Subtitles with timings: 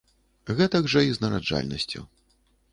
[0.59, 2.05] Гэтак жа і з нараджальнасцю.